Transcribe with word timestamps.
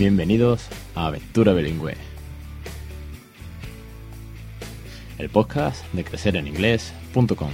Bienvenidos 0.00 0.66
a 0.94 1.08
Aventura 1.08 1.52
Bilingüe, 1.52 1.92
el 5.18 5.28
podcast 5.28 5.84
de 5.92 6.04
crecereninglés.com. 6.04 7.50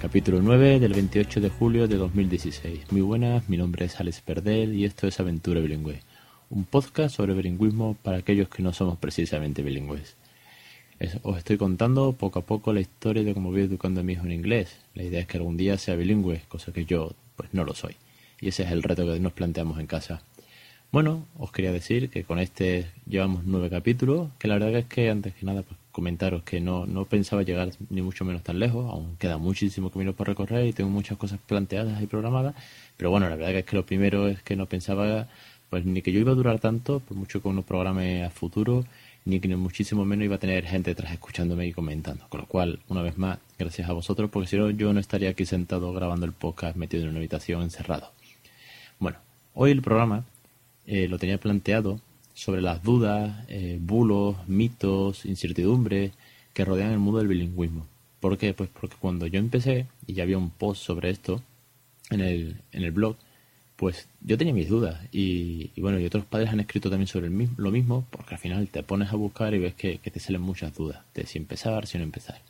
Capítulo 0.00 0.40
9 0.40 0.78
del 0.78 0.92
28 0.92 1.40
de 1.40 1.50
julio 1.50 1.88
de 1.88 1.96
2016. 1.96 2.92
Muy 2.92 3.00
buenas, 3.00 3.48
mi 3.48 3.56
nombre 3.56 3.86
es 3.86 3.98
Alex 3.98 4.20
Perdel 4.20 4.72
y 4.74 4.84
esto 4.84 5.08
es 5.08 5.18
Aventura 5.18 5.60
Bilingüe, 5.60 6.02
un 6.48 6.64
podcast 6.64 7.16
sobre 7.16 7.34
bilingüismo 7.34 7.96
para 8.04 8.18
aquellos 8.18 8.48
que 8.48 8.62
no 8.62 8.72
somos 8.72 8.98
precisamente 8.98 9.62
bilingües. 9.62 10.14
os 11.24 11.38
estoy 11.38 11.56
contando 11.56 12.12
poco 12.12 12.38
a 12.38 12.46
poco 12.46 12.72
la 12.72 12.80
historia 12.80 13.24
de 13.24 13.34
cómo 13.34 13.50
voy 13.50 13.62
educando 13.62 14.02
a 14.02 14.04
mi 14.04 14.12
hijo 14.12 14.26
en 14.26 14.30
inglés. 14.30 14.76
La 14.94 15.02
idea 15.02 15.22
es 15.22 15.26
que 15.26 15.38
algún 15.38 15.56
día 15.56 15.76
sea 15.76 15.96
bilingüe, 15.96 16.42
cosa 16.46 16.72
que 16.72 16.84
yo 16.84 17.10
pues 17.34 17.52
no 17.52 17.64
lo 17.64 17.74
soy. 17.74 17.96
Y 18.44 18.48
ese 18.48 18.64
es 18.64 18.72
el 18.72 18.82
reto 18.82 19.10
que 19.10 19.18
nos 19.20 19.32
planteamos 19.32 19.80
en 19.80 19.86
casa. 19.86 20.20
Bueno, 20.92 21.24
os 21.38 21.50
quería 21.50 21.72
decir 21.72 22.10
que 22.10 22.24
con 22.24 22.38
este 22.38 22.90
llevamos 23.06 23.44
nueve 23.46 23.70
capítulos, 23.70 24.28
que 24.38 24.48
la 24.48 24.58
verdad 24.58 24.74
es 24.76 24.84
que 24.84 25.08
antes 25.08 25.32
que 25.32 25.46
nada 25.46 25.62
pues, 25.62 25.80
comentaros 25.90 26.42
que 26.42 26.60
no, 26.60 26.84
no 26.84 27.06
pensaba 27.06 27.42
llegar 27.42 27.70
ni 27.88 28.02
mucho 28.02 28.22
menos 28.26 28.42
tan 28.42 28.58
lejos, 28.58 28.84
aún 28.92 29.16
queda 29.16 29.38
muchísimo 29.38 29.90
camino 29.90 30.12
por 30.12 30.28
recorrer 30.28 30.66
y 30.66 30.74
tengo 30.74 30.90
muchas 30.90 31.16
cosas 31.16 31.40
planteadas 31.46 32.02
y 32.02 32.06
programadas, 32.06 32.54
pero 32.98 33.10
bueno, 33.10 33.30
la 33.30 33.36
verdad 33.36 33.54
es 33.54 33.64
que 33.64 33.76
lo 33.76 33.86
primero 33.86 34.28
es 34.28 34.42
que 34.42 34.56
no 34.56 34.66
pensaba 34.66 35.26
pues 35.70 35.86
ni 35.86 36.02
que 36.02 36.12
yo 36.12 36.20
iba 36.20 36.32
a 36.32 36.34
durar 36.34 36.58
tanto, 36.60 37.00
por 37.00 37.16
mucho 37.16 37.40
que 37.40 37.48
uno 37.48 37.62
programe 37.62 38.24
a 38.24 38.30
futuro, 38.30 38.84
ni 39.24 39.40
que 39.40 39.48
muchísimo 39.56 40.04
menos 40.04 40.26
iba 40.26 40.36
a 40.36 40.38
tener 40.38 40.66
gente 40.66 40.90
detrás 40.90 41.12
escuchándome 41.12 41.66
y 41.66 41.72
comentando. 41.72 42.26
Con 42.28 42.42
lo 42.42 42.46
cual, 42.46 42.80
una 42.88 43.00
vez 43.00 43.16
más, 43.16 43.38
gracias 43.58 43.88
a 43.88 43.94
vosotros, 43.94 44.28
porque 44.30 44.48
si 44.48 44.58
no, 44.58 44.68
yo 44.68 44.92
no 44.92 45.00
estaría 45.00 45.30
aquí 45.30 45.46
sentado 45.46 45.94
grabando 45.94 46.26
el 46.26 46.32
podcast 46.32 46.76
metido 46.76 47.04
en 47.04 47.08
una 47.08 47.18
habitación 47.18 47.62
encerrado. 47.62 48.13
Hoy 49.56 49.70
el 49.70 49.82
programa 49.82 50.24
eh, 50.84 51.06
lo 51.06 51.16
tenía 51.18 51.38
planteado 51.38 52.00
sobre 52.34 52.60
las 52.60 52.82
dudas, 52.82 53.44
eh, 53.46 53.78
bulos, 53.80 54.36
mitos, 54.48 55.24
incertidumbres 55.24 56.10
que 56.52 56.64
rodean 56.64 56.90
el 56.90 56.98
mundo 56.98 57.18
del 57.18 57.28
bilingüismo. 57.28 57.86
¿Por 58.18 58.36
qué? 58.36 58.52
Pues 58.52 58.68
porque 58.68 58.96
cuando 58.98 59.28
yo 59.28 59.38
empecé, 59.38 59.86
y 60.08 60.14
ya 60.14 60.24
había 60.24 60.38
un 60.38 60.50
post 60.50 60.82
sobre 60.82 61.10
esto 61.10 61.40
en 62.10 62.20
el, 62.20 62.56
en 62.72 62.82
el 62.82 62.90
blog, 62.90 63.14
pues 63.76 64.08
yo 64.22 64.36
tenía 64.36 64.52
mis 64.52 64.68
dudas 64.68 65.00
y, 65.12 65.70
bueno, 65.80 66.00
y 66.00 66.06
otros 66.06 66.24
padres 66.24 66.50
han 66.50 66.58
escrito 66.58 66.90
también 66.90 67.06
sobre 67.06 67.30
mismo, 67.30 67.54
lo 67.56 67.70
mismo, 67.70 68.04
porque 68.10 68.34
al 68.34 68.40
final 68.40 68.66
te 68.68 68.82
pones 68.82 69.12
a 69.12 69.16
buscar 69.16 69.54
y 69.54 69.60
ves 69.60 69.74
que, 69.74 69.98
que 69.98 70.10
te 70.10 70.18
salen 70.18 70.42
muchas 70.42 70.74
dudas 70.74 71.02
de 71.14 71.26
si 71.26 71.38
empezar, 71.38 71.86
si 71.86 71.96
no 71.98 72.02
empezar. 72.02 72.40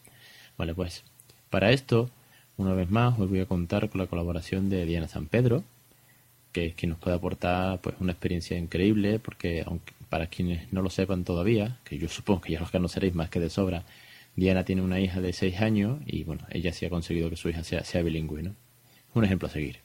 Vale, 0.57 0.75
pues 0.75 1.05
para 1.51 1.71
esto, 1.71 2.09
una 2.57 2.73
vez 2.73 2.91
más, 2.91 3.19
os 3.19 3.29
voy 3.29 3.41
a 3.41 3.47
contar 3.47 3.91
con 3.91 4.01
la 4.01 4.07
colaboración 4.07 4.71
de 4.71 4.87
Diana 4.87 5.09
San 5.09 5.27
Pedro, 5.27 5.65
que, 6.55 6.73
que 6.73 6.87
nos 6.87 6.99
puede 6.99 7.17
aportar 7.17 7.81
pues 7.83 7.97
una 8.01 8.13
experiencia 8.13 8.57
increíble, 8.57 9.19
porque 9.19 9.63
aunque 9.67 9.93
para 10.09 10.29
quienes 10.29 10.73
no 10.73 10.81
lo 10.81 10.89
sepan 10.89 11.25
todavía, 11.25 11.81
que 11.85 11.99
yo 11.99 12.09
supongo 12.19 12.41
que 12.43 12.53
ya 12.53 12.61
los 12.61 12.71
conoceréis 12.71 13.15
más 13.15 13.29
que 13.29 13.41
de 13.41 13.51
sobra, 13.51 13.85
Diana 14.37 14.65
tiene 14.65 14.83
una 14.83 15.01
hija 15.01 15.21
de 15.21 15.33
6 15.33 15.61
años 15.61 16.01
y 16.07 16.25
bueno, 16.25 16.47
ella 16.51 16.73
sí 16.73 16.87
ha 16.87 16.91
conseguido 16.91 17.29
que 17.29 17.37
su 17.37 17.49
hija 17.49 17.63
sea, 17.65 17.85
sea 17.85 18.03
bilingüe, 18.03 18.43
¿no? 18.43 18.55
Un 19.15 19.25
ejemplo 19.25 19.49
a 19.49 19.51
seguir. 19.51 19.79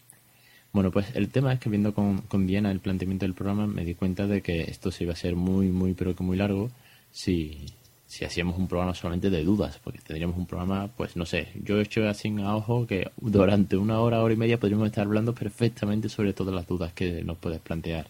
Bueno, 0.72 0.92
pues 0.92 1.08
el 1.16 1.30
tema 1.30 1.54
es 1.54 1.60
que 1.60 1.70
viendo 1.70 1.94
con, 1.94 2.22
con 2.22 2.46
Diana 2.48 2.72
el 2.72 2.80
planteamiento 2.80 3.26
del 3.26 3.34
programa 3.34 3.68
me 3.68 3.84
di 3.84 3.96
cuenta 3.96 4.28
de 4.28 4.42
que 4.42 4.62
esto 4.62 4.92
se 4.92 5.04
iba 5.04 5.14
a 5.14 5.16
ser 5.16 5.36
muy, 5.36 5.68
muy, 5.68 5.94
pero 5.94 6.16
que 6.16 6.24
muy 6.24 6.38
largo 6.38 6.70
si, 7.12 7.66
si 8.10 8.26
hacíamos 8.26 8.58
un 8.58 8.68
programa 8.68 8.96
solamente 8.96 9.30
de 9.30 9.44
dudas, 9.44 9.80
porque 9.84 10.00
tendríamos 10.00 10.36
un 10.36 10.48
programa, 10.48 10.90
pues 10.98 11.16
no 11.16 11.28
sé, 11.28 11.50
yo 11.64 11.78
he 11.78 11.84
hecho 11.84 12.10
así 12.10 12.36
a 12.42 12.56
ojo 12.56 12.88
que 12.88 13.12
durante 13.18 13.78
una 13.78 14.00
hora, 14.00 14.24
hora 14.24 14.34
y 14.34 14.38
media 14.38 14.60
podríamos 14.60 14.88
estar 14.88 15.06
hablando 15.06 15.36
perfectamente 15.36 16.10
sobre 16.10 16.34
todas 16.34 16.56
las 16.56 16.66
dudas 16.66 16.92
que 16.92 17.24
nos 17.24 17.38
puedes 17.38 17.60
plantear. 17.60 18.08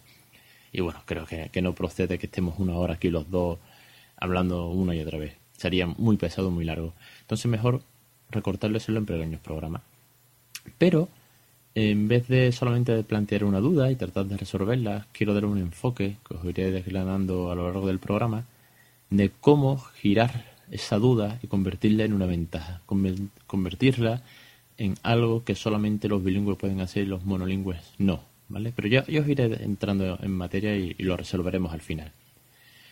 Y 0.71 0.79
bueno, 0.79 1.01
creo 1.05 1.25
que, 1.25 1.49
que 1.51 1.61
no 1.61 1.75
procede 1.75 2.17
que 2.17 2.27
estemos 2.27 2.57
una 2.59 2.77
hora 2.77 2.93
aquí 2.93 3.09
los 3.09 3.29
dos 3.29 3.59
hablando 4.15 4.69
una 4.69 4.95
y 4.95 5.01
otra 5.01 5.17
vez. 5.17 5.35
Sería 5.57 5.85
muy 5.85 6.15
pesado, 6.15 6.49
muy 6.49 6.63
largo. 6.63 6.93
Entonces 7.19 7.51
mejor 7.51 7.81
recortarlo 8.31 8.79
solo 8.79 8.99
en 8.99 9.05
pequeños 9.05 9.41
programas. 9.41 9.81
Pero 10.77 11.09
en 11.75 12.07
vez 12.07 12.25
de 12.29 12.53
solamente 12.53 13.03
plantear 13.03 13.43
una 13.43 13.59
duda 13.59 13.91
y 13.91 13.97
tratar 13.97 14.27
de 14.27 14.37
resolverla, 14.37 15.07
quiero 15.11 15.33
dar 15.33 15.43
un 15.43 15.57
enfoque 15.57 16.15
que 16.25 16.35
os 16.35 16.45
iré 16.45 16.71
desgranando 16.71 17.51
a 17.51 17.55
lo 17.55 17.65
largo 17.65 17.85
del 17.85 17.99
programa 17.99 18.45
de 19.09 19.31
cómo 19.41 19.77
girar 19.77 20.45
esa 20.71 20.97
duda 20.97 21.39
y 21.41 21.47
convertirla 21.47 22.03
en 22.03 22.13
una 22.13 22.25
ventaja, 22.25 22.81
convertirla 23.47 24.21
en 24.77 24.95
algo 25.03 25.43
que 25.43 25.55
solamente 25.55 26.07
los 26.07 26.23
bilingües 26.23 26.57
pueden 26.57 26.79
hacer 26.79 27.03
y 27.03 27.07
los 27.07 27.25
monolingües 27.25 27.81
no, 27.97 28.21
¿vale? 28.47 28.71
Pero 28.75 28.87
ya 28.87 29.01
os 29.01 29.27
iré 29.27 29.63
entrando 29.63 30.19
en 30.21 30.31
materia 30.31 30.75
y, 30.75 30.95
y 30.97 31.03
lo 31.03 31.17
resolveremos 31.17 31.73
al 31.73 31.81
final. 31.81 32.11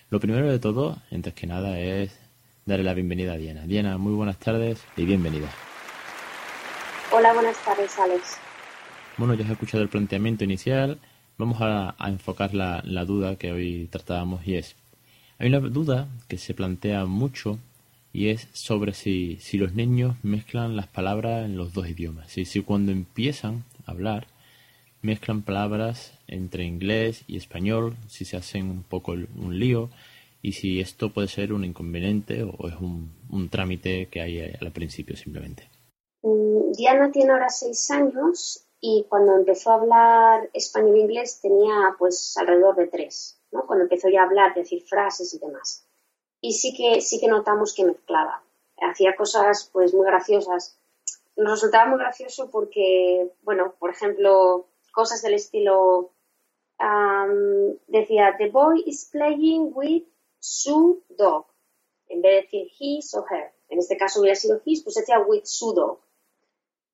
Lo 0.09 0.19
primero 0.19 0.49
de 0.49 0.59
todo, 0.59 0.97
antes 1.11 1.33
que 1.33 1.47
nada, 1.47 1.79
es 1.79 2.17
darle 2.65 2.83
la 2.83 2.93
bienvenida 2.93 3.33
a 3.33 3.37
Diana. 3.37 3.65
Diana, 3.65 3.97
muy 3.97 4.13
buenas 4.13 4.37
tardes 4.37 4.83
y 4.95 5.05
bienvenida. 5.05 5.49
Hola, 7.11 7.33
buenas 7.33 7.57
tardes, 7.63 7.97
Alex. 7.97 8.37
Bueno, 9.17 9.33
ya 9.33 9.45
has 9.45 9.51
escuchado 9.51 9.81
el 9.81 9.89
planteamiento 9.89 10.43
inicial. 10.43 10.99
Vamos 11.37 11.57
a, 11.61 11.95
enfocar 12.05 12.53
la, 12.53 12.81
duda 13.05 13.37
que 13.37 13.51
hoy 13.51 13.87
tratábamos 13.89 14.45
y 14.45 14.55
es, 14.55 14.75
hay 15.39 15.49
una 15.49 15.59
duda 15.59 16.07
que 16.27 16.37
se 16.37 16.53
plantea 16.53 17.05
mucho 17.05 17.59
y 18.11 18.29
es 18.29 18.47
sobre 18.53 18.93
si, 18.93 19.37
si 19.41 19.57
los 19.57 19.73
niños 19.73 20.15
mezclan 20.23 20.75
las 20.75 20.87
palabras 20.87 21.45
en 21.45 21.57
los 21.57 21.73
dos 21.73 21.87
idiomas. 21.87 22.31
Si, 22.31 22.45
si 22.45 22.61
cuando 22.63 22.91
empiezan 22.91 23.63
a 23.85 23.91
hablar 23.91 24.27
mezclan 25.01 25.43
palabras 25.43 26.13
entre 26.27 26.63
inglés 26.63 27.23
y 27.27 27.37
español, 27.37 27.95
si 28.07 28.25
se 28.25 28.37
hacen 28.37 28.69
un 28.69 28.83
poco 28.83 29.11
un 29.11 29.59
lío 29.59 29.89
y 30.41 30.53
si 30.53 30.79
esto 30.79 31.13
puede 31.13 31.27
ser 31.27 31.53
un 31.53 31.63
inconveniente 31.63 32.43
o 32.43 32.67
es 32.67 32.75
un, 32.75 33.13
un 33.29 33.49
trámite 33.49 34.07
que 34.07 34.21
hay 34.21 34.39
al 34.59 34.71
principio 34.71 35.15
simplemente. 35.15 35.69
Mm, 36.23 36.71
Diana 36.75 37.11
tiene 37.11 37.31
ahora 37.31 37.49
seis 37.49 37.89
años 37.91 38.67
y 38.79 39.05
cuando 39.09 39.35
empezó 39.35 39.71
a 39.71 39.75
hablar 39.75 40.49
español 40.53 40.95
e 40.95 41.01
inglés 41.01 41.39
tenía 41.41 41.95
pues 41.97 42.35
alrededor 42.37 42.75
de 42.75 42.87
tres, 42.87 43.36
Cuando 43.49 43.83
empezó 43.83 44.09
ya 44.09 44.21
a 44.21 44.25
hablar, 44.25 44.53
decir 44.53 44.83
frases 44.83 45.33
y 45.33 45.39
demás. 45.39 45.85
Y 46.41 46.53
sí 46.53 46.75
que, 46.75 47.01
sí 47.01 47.19
que 47.19 47.27
notamos 47.27 47.73
que 47.73 47.85
mezclaba. 47.85 48.43
Hacía 48.79 49.15
cosas 49.15 49.69
pues 49.73 49.93
muy 49.93 50.05
graciosas. 50.05 50.77
Nos 51.35 51.51
resultaba 51.51 51.89
muy 51.89 51.99
gracioso 51.99 52.49
porque, 52.51 53.31
bueno, 53.43 53.73
por 53.79 53.89
ejemplo, 53.89 54.67
cosas 54.91 55.21
del 55.21 55.35
estilo 55.35 56.11
decía 57.87 58.35
The 58.37 58.49
boy 58.49 58.83
is 58.85 59.09
playing 59.11 59.71
with 59.73 60.03
su 60.39 61.03
dog 61.09 61.47
en 62.09 62.21
vez 62.21 62.31
de 62.31 62.41
decir 62.41 62.67
his 62.79 63.13
o 63.15 63.25
her. 63.29 63.51
En 63.69 63.79
este 63.79 63.97
caso 63.97 64.21
hubiera 64.21 64.35
sido 64.35 64.61
his, 64.63 64.83
pues 64.83 64.95
decía 64.95 65.19
with 65.19 65.43
su 65.45 65.73
dog 65.73 65.99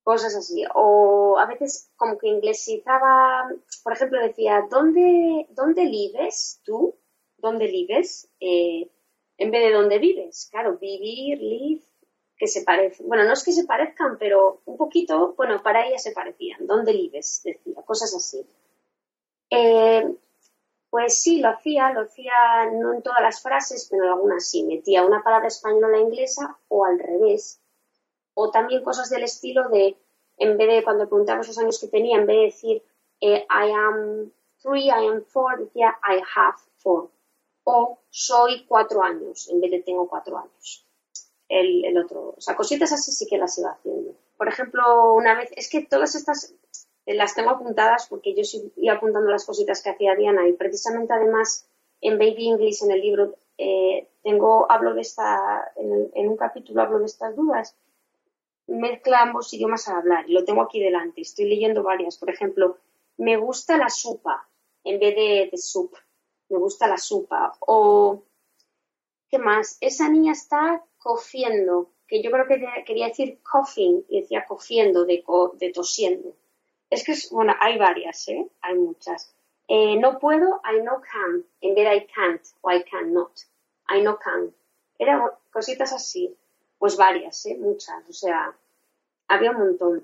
cosas 0.04 0.36
así. 0.36 0.64
O 0.76 1.38
a 1.40 1.46
veces 1.46 1.92
como 1.96 2.18
que 2.18 2.28
inglesizaba, 2.28 3.50
por 3.84 3.94
ejemplo, 3.94 4.20
decía, 4.22 4.68
¿dónde, 4.70 5.48
dónde 5.52 5.86
vives 5.86 6.62
tú? 6.64 6.96
¿Dónde 7.38 7.68
vives? 7.68 8.30
Eh, 8.40 8.90
en 9.38 9.52
vez 9.52 9.64
de 9.64 9.72
dónde 9.72 10.00
vives. 10.00 10.50
Claro, 10.52 10.78
vivir, 10.78 11.40
live, 11.40 11.84
que 12.38 12.48
se 12.48 12.64
parecen. 12.64 13.08
Bueno, 13.08 13.24
no 13.24 13.34
es 13.34 13.44
que 13.44 13.52
se 13.52 13.66
parezcan, 13.66 14.18
pero 14.18 14.62
un 14.66 14.78
poquito, 14.78 15.34
bueno, 15.36 15.62
para 15.64 15.88
ella 15.88 15.98
se 15.98 16.12
parecían. 16.12 16.68
¿Dónde 16.68 16.94
vives? 16.94 17.42
Decía, 17.44 17.82
cosas 17.86 18.14
así. 18.16 18.46
Eh, 19.50 20.16
pues 20.90 21.16
sí, 21.16 21.40
lo 21.40 21.50
hacía, 21.50 21.92
lo 21.92 22.02
hacía 22.02 22.34
no 22.72 22.94
en 22.94 23.02
todas 23.02 23.22
las 23.22 23.42
frases, 23.42 23.88
pero 23.90 24.04
en 24.04 24.10
algunas 24.12 24.48
sí. 24.48 24.64
Metía 24.64 25.06
una 25.06 25.24
palabra 25.24 25.48
española 25.48 26.00
inglesa 26.00 26.58
o 26.68 26.86
al 26.86 27.00
revés 27.00 27.63
o 28.34 28.52
también 28.52 28.84
cosas 28.84 29.10
del 29.10 29.24
estilo 29.24 29.70
de, 29.70 29.98
en 30.38 30.58
vez 30.58 30.68
de 30.68 30.84
cuando 30.84 31.08
preguntamos 31.08 31.48
los 31.48 31.58
años 31.58 31.80
que 31.80 31.88
tenía, 31.88 32.18
en 32.18 32.26
vez 32.26 32.38
de 32.38 32.44
decir 32.44 32.84
eh, 33.22 33.46
I 33.50 33.72
am 33.72 34.32
three, 34.62 34.88
I 34.88 35.08
am 35.08 35.24
four, 35.26 35.60
decía 35.60 35.98
I 36.04 36.22
have 36.36 36.58
four. 36.78 37.10
O 37.66 38.00
soy 38.10 38.66
cuatro 38.66 39.02
años, 39.02 39.50
en 39.50 39.62
vez 39.62 39.72
de 39.72 39.82
tengo 39.82 40.08
cuatro 40.10 40.38
años. 40.38 40.86
El, 41.48 41.86
el 41.86 41.98
otro, 41.98 42.34
o 42.38 42.42
sea, 42.42 42.56
cositas 42.56 42.92
así 42.92 43.12
sí 43.12 43.28
que 43.28 43.38
las 43.38 43.58
iba 43.58 43.72
haciendo. 43.72 44.16
Por 44.38 44.48
ejemplo, 44.48 45.14
una 45.14 45.36
vez, 45.36 45.52
es 45.56 45.70
que 45.70 45.86
todas 45.86 46.16
estas 46.16 46.54
eh, 47.06 47.14
las 47.14 47.36
tengo 47.36 47.52
apuntadas 47.52 48.08
porque 48.10 48.34
yo 48.34 48.42
iba 48.78 48.96
apuntando 48.96 49.30
las 49.30 49.46
cositas 49.46 49.82
que 49.82 49.92
hacía 49.92 50.16
Diana 50.16 50.48
y 50.48 50.54
precisamente 50.54 51.14
además 51.14 51.68
en 52.02 52.18
Baby 52.18 52.50
English, 52.50 52.84
en 52.84 52.92
el 52.92 53.02
libro, 53.02 53.36
eh, 53.58 54.10
tengo, 54.24 54.70
hablo 54.70 54.94
de 54.94 55.02
esta, 55.02 55.72
en, 55.76 56.12
en, 56.14 56.28
un 56.28 56.36
capítulo 56.36 56.82
hablo 56.82 57.00
de 57.00 57.06
estas 57.06 57.36
dudas 57.36 57.76
mezcla 58.68 59.22
ambos 59.22 59.54
idiomas 59.54 59.88
al 59.88 59.98
hablar. 59.98 60.26
Lo 60.28 60.44
tengo 60.46 60.62
aquí 60.62 60.80
delante. 60.80 61.22
Estoy 61.22 61.46
leyendo 61.46 61.84
varias. 61.84 62.18
Por 62.18 62.30
ejemplo, 62.30 62.78
me 63.18 63.38
gusta 63.38 63.78
la 63.78 63.90
sopa 63.90 64.48
en 64.84 65.00
vez 65.00 65.16
de, 65.16 65.50
de 65.52 65.58
soup. 65.58 65.96
Me 66.50 66.58
gusta 66.58 66.88
la 66.88 66.98
sopa. 66.98 67.54
O, 67.62 68.24
¿qué 69.30 69.40
más? 69.40 69.78
Esa 69.82 70.10
niña 70.10 70.34
está 70.34 70.84
cofiendo, 70.98 71.92
que 72.08 72.22
yo 72.22 72.32
creo 72.32 72.48
que 72.48 72.66
quería 72.86 73.08
decir 73.08 73.40
coughing 73.44 74.06
y 74.08 74.22
decía 74.22 74.46
cofiendo, 74.46 75.06
de, 75.06 75.24
de 75.56 75.72
tosiendo. 75.72 76.36
es 76.90 77.04
que, 77.04 77.14
bueno, 77.32 77.54
hay 77.60 77.78
varias, 77.78 78.28
¿eh? 78.30 78.48
Hay 78.62 78.76
muchas. 78.76 79.36
Eh, 79.68 79.98
no 79.98 80.20
puedo, 80.20 80.62
I 80.64 80.82
no 80.84 81.02
can, 81.02 81.46
en 81.62 81.76
vez 81.76 81.90
de 81.90 81.96
I 81.96 82.08
can't 82.08 82.42
o 82.62 82.72
I 82.72 82.84
cannot. 82.84 83.32
I 83.90 84.02
no 84.02 84.18
can. 84.18 84.54
Eran 85.00 85.22
cositas 85.52 85.92
así. 85.94 86.36
Pues 86.84 86.98
varias, 86.98 87.46
¿eh? 87.46 87.58
Muchas. 87.58 87.96
O 88.10 88.12
sea, 88.12 88.52
había 89.30 89.52
un 89.52 89.58
montón. 89.58 90.04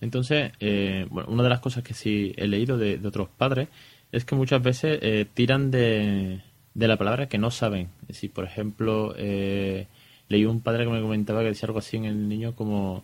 Entonces, 0.00 0.52
eh, 0.60 1.08
bueno, 1.10 1.28
una 1.28 1.42
de 1.42 1.48
las 1.48 1.58
cosas 1.58 1.82
que 1.82 1.92
sí 1.92 2.32
he 2.36 2.46
leído 2.46 2.78
de, 2.78 3.00
otros 3.04 3.28
padres 3.30 3.66
es 4.12 4.24
que 4.24 4.36
muchas 4.36 4.62
veces 4.62 5.00
eh, 5.02 5.26
tiran 5.34 5.72
de, 5.72 6.40
de, 6.72 6.86
la 6.86 6.96
palabra 6.96 7.28
que 7.28 7.36
no 7.36 7.50
saben. 7.50 7.88
Es 8.06 8.24
por 8.32 8.44
ejemplo, 8.44 9.12
eh, 9.18 9.88
leí 10.28 10.44
un 10.44 10.60
padre 10.60 10.84
que 10.84 10.92
me 10.92 11.02
comentaba 11.02 11.40
que 11.40 11.48
decía 11.48 11.66
algo 11.66 11.80
así 11.80 11.96
en 11.96 12.04
el 12.04 12.28
niño 12.28 12.54
como 12.54 13.02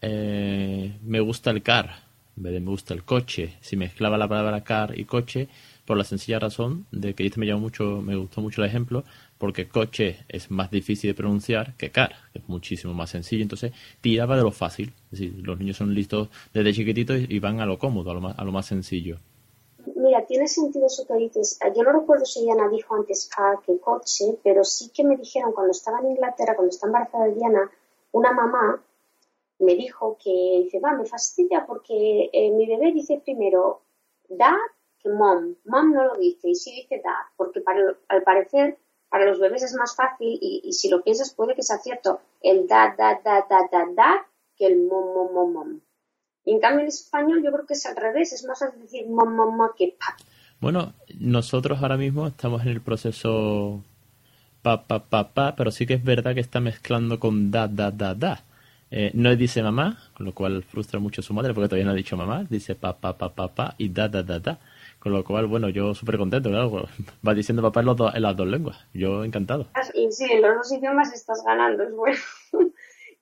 me 0.00 1.20
gusta 1.20 1.50
el 1.50 1.62
car, 1.62 2.04
en 2.38 2.42
vez 2.42 2.54
de 2.54 2.60
me 2.60 2.70
gusta 2.70 2.94
el 2.94 3.04
coche. 3.04 3.58
Si 3.60 3.76
mezclaba 3.76 4.16
la 4.16 4.28
palabra 4.28 4.64
car 4.64 4.98
y 4.98 5.04
coche, 5.04 5.48
por 5.84 5.98
la 5.98 6.04
sencilla 6.04 6.38
razón 6.38 6.86
de 6.90 7.12
que 7.12 7.26
este 7.26 7.38
me 7.38 7.46
llamó 7.46 7.60
mucho, 7.60 8.00
me 8.02 8.16
gustó 8.16 8.40
mucho 8.40 8.62
el 8.62 8.68
ejemplo, 8.68 9.04
porque 9.38 9.68
coche 9.68 10.24
es 10.28 10.50
más 10.50 10.70
difícil 10.70 11.10
de 11.10 11.14
pronunciar 11.14 11.76
que 11.76 11.90
car, 11.90 12.14
es 12.34 12.48
muchísimo 12.48 12.94
más 12.94 13.10
sencillo, 13.10 13.42
entonces 13.42 13.72
tiraba 14.00 14.36
de 14.36 14.42
lo 14.42 14.50
fácil, 14.50 14.92
es 15.12 15.18
decir, 15.18 15.34
los 15.46 15.58
niños 15.58 15.76
son 15.76 15.94
listos 15.94 16.28
desde 16.52 16.72
chiquititos 16.72 17.18
y 17.28 17.38
van 17.38 17.60
a 17.60 17.66
lo 17.66 17.78
cómodo, 17.78 18.10
a 18.10 18.14
lo 18.14 18.20
más, 18.20 18.38
a 18.38 18.44
lo 18.44 18.52
más 18.52 18.66
sencillo. 18.66 19.18
Mira, 19.94 20.24
tiene 20.26 20.48
sentido 20.48 20.86
eso 20.86 21.06
que 21.06 21.14
dices. 21.14 21.58
Yo 21.74 21.82
no 21.82 21.92
recuerdo 21.92 22.24
si 22.24 22.42
Diana 22.42 22.68
dijo 22.68 22.94
antes 22.94 23.28
car 23.34 23.60
que 23.64 23.78
coche, 23.78 24.38
pero 24.42 24.64
sí 24.64 24.90
que 24.94 25.04
me 25.04 25.16
dijeron 25.16 25.52
cuando 25.52 25.72
estaba 25.72 26.00
en 26.00 26.10
Inglaterra, 26.10 26.54
cuando 26.54 26.70
estaba 26.70 26.90
embarazada 26.90 27.26
Diana, 27.28 27.70
una 28.12 28.32
mamá 28.32 28.82
me 29.58 29.74
dijo 29.74 30.18
que 30.22 30.62
dice, 30.64 30.80
va, 30.80 30.92
me 30.92 31.06
fastidia 31.06 31.64
porque 31.66 32.30
eh, 32.32 32.50
mi 32.50 32.66
bebé 32.66 32.92
dice 32.92 33.20
primero 33.24 33.82
dad 34.28 34.56
que 34.98 35.08
mom. 35.08 35.54
Mom 35.64 35.92
no 35.92 36.04
lo 36.04 36.16
dice 36.16 36.48
y 36.50 36.54
sí 36.54 36.72
dice 36.82 37.00
dad, 37.02 37.12
porque 37.36 37.62
al 38.08 38.22
parecer 38.22 38.78
para 39.08 39.26
los 39.26 39.38
bebés 39.38 39.62
es 39.62 39.74
más 39.74 39.94
fácil 39.94 40.38
y, 40.40 40.72
si 40.72 40.88
lo 40.88 41.02
piensas 41.02 41.34
puede 41.34 41.54
que 41.54 41.62
sea 41.62 41.78
cierto 41.78 42.20
el 42.42 42.66
da, 42.66 42.94
da, 42.96 43.20
da, 43.24 43.46
da, 43.48 43.68
da, 43.70 43.86
da 43.94 44.26
que 44.56 44.66
el 44.66 44.86
mom, 44.86 45.32
mom, 45.32 45.52
mom. 45.52 45.80
Y 46.44 46.52
en 46.52 46.60
cambio 46.60 46.80
en 46.82 46.88
español 46.88 47.42
yo 47.44 47.52
creo 47.52 47.66
que 47.66 47.74
es 47.74 47.86
al 47.86 47.96
revés, 47.96 48.32
es 48.32 48.44
más 48.44 48.58
fácil 48.58 48.80
decir 48.80 49.06
mom, 49.08 49.34
mom, 49.34 49.56
mom 49.56 49.70
que 49.76 49.96
pa. 49.98 50.16
Bueno, 50.60 50.94
nosotros 51.18 51.82
ahora 51.82 51.96
mismo 51.96 52.26
estamos 52.26 52.62
en 52.62 52.68
el 52.68 52.80
proceso 52.80 53.82
pa, 54.62 54.84
pa, 54.86 55.04
pa, 55.04 55.32
pa, 55.32 55.54
pero 55.56 55.70
sí 55.70 55.86
que 55.86 55.94
es 55.94 56.02
verdad 56.02 56.34
que 56.34 56.40
está 56.40 56.60
mezclando 56.60 57.20
con 57.20 57.50
da, 57.50 57.68
da, 57.68 57.90
da, 57.90 58.14
da. 58.14 58.44
Eh, 58.90 59.10
no 59.14 59.34
dice 59.34 59.62
mamá, 59.62 59.98
con 60.14 60.26
lo 60.26 60.32
cual 60.32 60.62
frustra 60.62 61.00
mucho 61.00 61.20
a 61.20 61.24
su 61.24 61.34
madre 61.34 61.52
porque 61.52 61.68
todavía 61.68 61.86
no 61.86 61.90
ha 61.92 61.94
dicho 61.94 62.16
mamá, 62.16 62.44
dice 62.48 62.74
pa, 62.74 62.96
pa, 62.96 63.16
pa, 63.18 63.34
pa, 63.34 63.48
pa 63.48 63.74
y 63.78 63.88
da, 63.88 64.08
da, 64.08 64.22
da, 64.22 64.38
da. 64.38 64.58
Con 64.98 65.12
lo 65.12 65.24
cual, 65.24 65.46
bueno, 65.46 65.68
yo 65.68 65.94
súper 65.94 66.18
contento, 66.18 66.48
claro. 66.48 66.88
Va 67.26 67.34
diciendo 67.34 67.62
papá 67.62 67.80
en, 67.80 67.88
en, 68.14 68.22
las 68.22 68.36
dos 68.36 68.46
lenguas. 68.46 68.78
Yo 68.92 69.24
encantado. 69.24 69.68
Y 69.94 70.10
sí, 70.10 70.24
en 70.24 70.42
los 70.42 70.56
dos 70.56 70.72
idiomas 70.72 71.12
estás 71.12 71.42
ganando, 71.44 71.84
es 71.84 71.94
bueno. 71.94 72.18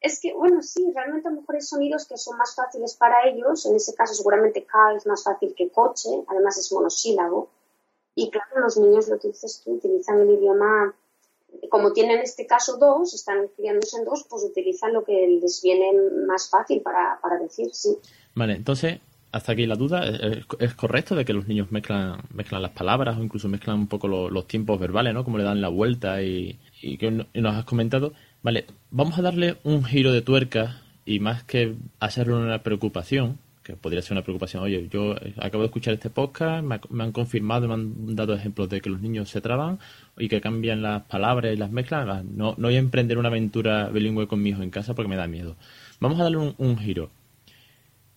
es 0.00 0.20
que, 0.20 0.32
bueno, 0.32 0.62
sí, 0.62 0.90
realmente 0.94 1.28
a 1.28 1.30
lo 1.30 1.40
mejor 1.40 1.56
hay 1.56 1.60
sonidos 1.60 2.06
que 2.08 2.16
son 2.16 2.38
más 2.38 2.54
fáciles 2.54 2.94
para 2.94 3.28
ellos. 3.28 3.66
En 3.66 3.76
ese 3.76 3.94
caso, 3.94 4.14
seguramente 4.14 4.64
car 4.64 4.96
es 4.96 5.06
más 5.06 5.24
fácil 5.24 5.54
que 5.54 5.70
coche. 5.70 6.08
Además, 6.28 6.56
es 6.58 6.72
monosílabo. 6.72 7.50
Y 8.14 8.30
claro, 8.30 8.60
los 8.60 8.76
niños, 8.78 9.08
lo 9.08 9.18
que 9.18 9.28
dices 9.28 9.60
tú, 9.64 9.72
utilizan 9.72 10.20
el 10.20 10.30
idioma 10.30 10.94
como 11.70 11.92
tienen 11.92 12.18
en 12.18 12.22
este 12.22 12.46
caso 12.46 12.76
dos, 12.76 13.14
están 13.14 13.48
criándose 13.56 13.98
en 13.98 14.04
dos, 14.04 14.26
pues 14.28 14.44
utilizan 14.44 14.92
lo 14.92 15.04
que 15.04 15.38
les 15.40 15.62
viene 15.62 15.92
más 16.26 16.48
fácil 16.48 16.80
para, 16.82 17.18
para 17.20 17.38
decir, 17.38 17.68
sí. 17.72 17.96
Vale, 18.34 18.54
entonces, 18.54 19.00
hasta 19.34 19.50
aquí 19.50 19.66
la 19.66 19.74
duda. 19.74 20.04
¿Es, 20.60 20.74
correcto 20.74 21.16
de 21.16 21.24
que 21.24 21.32
los 21.32 21.48
niños 21.48 21.72
mezclan, 21.72 22.20
mezclan 22.32 22.62
las 22.62 22.70
palabras 22.70 23.18
o 23.18 23.22
incluso 23.22 23.48
mezclan 23.48 23.80
un 23.80 23.88
poco 23.88 24.06
los 24.06 24.46
tiempos 24.46 24.78
verbales, 24.78 25.12
¿no? 25.12 25.24
Como 25.24 25.38
le 25.38 25.44
dan 25.44 25.60
la 25.60 25.68
vuelta 25.68 26.22
y, 26.22 26.56
que 26.80 27.10
nos 27.10 27.56
has 27.56 27.64
comentado. 27.64 28.12
Vale, 28.44 28.66
vamos 28.92 29.18
a 29.18 29.22
darle 29.22 29.56
un 29.64 29.82
giro 29.84 30.12
de 30.12 30.22
tuerca 30.22 30.82
y 31.04 31.18
más 31.18 31.42
que 31.42 31.74
hacerle 31.98 32.34
una 32.34 32.62
preocupación, 32.62 33.38
que 33.64 33.74
podría 33.74 34.02
ser 34.02 34.12
una 34.12 34.22
preocupación, 34.22 34.62
oye, 34.62 34.88
yo 34.88 35.16
acabo 35.38 35.62
de 35.62 35.66
escuchar 35.66 35.94
este 35.94 36.10
podcast, 36.10 36.62
me, 36.62 37.02
han 37.02 37.10
confirmado, 37.10 37.66
me 37.66 37.74
han 37.74 38.14
dado 38.14 38.34
ejemplos 38.34 38.68
de 38.68 38.80
que 38.80 38.90
los 38.90 39.00
niños 39.00 39.30
se 39.30 39.40
traban 39.40 39.80
y 40.16 40.28
que 40.28 40.40
cambian 40.40 40.80
las 40.80 41.02
palabras 41.06 41.52
y 41.52 41.56
las 41.56 41.72
mezclan. 41.72 42.36
No, 42.36 42.54
no 42.56 42.68
voy 42.68 42.76
a 42.76 42.78
emprender 42.78 43.18
una 43.18 43.30
aventura 43.30 43.88
bilingüe 43.88 44.28
con 44.28 44.40
mi 44.40 44.50
hijo 44.50 44.62
en 44.62 44.70
casa 44.70 44.94
porque 44.94 45.08
me 45.08 45.16
da 45.16 45.26
miedo. 45.26 45.56
Vamos 45.98 46.20
a 46.20 46.22
darle 46.22 46.54
un 46.56 46.78
giro. 46.78 47.10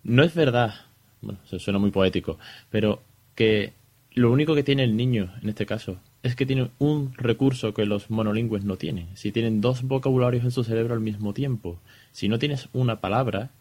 No 0.04 0.24
es 0.24 0.36
verdad 0.36 0.87
bueno, 1.22 1.40
se 1.50 1.60
suena 1.60 1.80
muy 1.80 1.92
poético, 1.92 2.38
pero 2.70 3.02
que 3.36 3.74
lo 4.14 4.32
único 4.32 4.56
que 4.56 4.64
tiene 4.64 4.84
el 4.84 4.98
niño, 4.98 5.34
en 5.42 5.50
este 5.50 5.66
caso, 5.66 6.00
es 6.24 6.36
que 6.36 6.46
tiene 6.46 6.72
un 6.80 7.14
recurso 7.14 7.74
que 7.74 7.86
los 7.86 8.10
monolingües 8.10 8.64
no 8.64 8.78
tienen. 8.78 9.08
Si 9.16 9.32
tienen 9.32 9.62
dos 9.62 9.84
vocabularios 9.84 10.44
en 10.44 10.52
su 10.52 10.64
cerebro 10.64 10.94
al 10.94 11.00
mismo 11.00 11.34
tiempo, 11.34 11.80
si 12.12 12.28
no 12.28 12.40
tienes 12.40 12.70
una 12.74 13.00
palabra, 13.00 13.52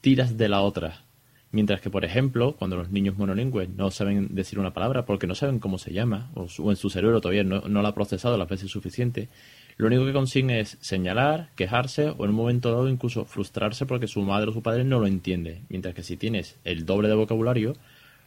tiras 0.00 0.36
de 0.36 0.48
la 0.48 0.60
otra. 0.60 1.02
Mientras 1.50 1.80
que, 1.80 1.90
por 1.90 2.04
ejemplo, 2.04 2.54
cuando 2.58 2.76
los 2.76 2.90
niños 2.90 3.16
monolingües 3.16 3.68
no 3.68 3.90
saben 3.90 4.34
decir 4.34 4.58
una 4.58 4.72
palabra 4.72 5.06
porque 5.06 5.26
no 5.26 5.34
saben 5.34 5.58
cómo 5.58 5.78
se 5.78 5.92
llama, 5.92 6.30
o, 6.34 6.46
en 6.70 6.76
su 6.76 6.90
cerebro 6.90 7.20
todavía 7.20 7.44
no, 7.44 7.62
no 7.62 7.82
la 7.82 7.90
ha 7.90 7.94
procesado 7.94 8.36
las 8.36 8.48
veces 8.48 8.70
suficiente, 8.70 9.28
lo 9.76 9.88
único 9.88 10.04
que 10.04 10.12
consigue 10.12 10.60
es 10.60 10.78
señalar, 10.80 11.50
quejarse 11.56 12.10
o 12.10 12.24
en 12.24 12.30
un 12.30 12.36
momento 12.36 12.70
dado 12.70 12.88
incluso 12.88 13.24
frustrarse 13.24 13.86
porque 13.86 14.06
su 14.06 14.20
madre 14.20 14.50
o 14.50 14.52
su 14.52 14.62
padre 14.62 14.84
no 14.84 15.00
lo 15.00 15.06
entiende. 15.06 15.62
Mientras 15.68 15.94
que 15.94 16.04
si 16.04 16.16
tienes 16.16 16.56
el 16.62 16.86
doble 16.86 17.08
de 17.08 17.16
vocabulario, 17.16 17.72